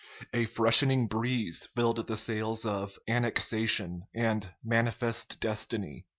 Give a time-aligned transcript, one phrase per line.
[0.33, 6.07] A freshening breeze filled the sails of "annexation" and "manifest destiny."